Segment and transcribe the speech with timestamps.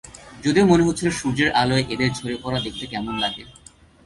[0.45, 3.43] যদিও মনে হচ্ছিল সূর্যের আলোয় এদের ঝরে পড়া দেখতে কেমন লাগে।